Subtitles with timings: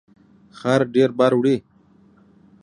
[0.59, 1.57] خر ډیر بار وړي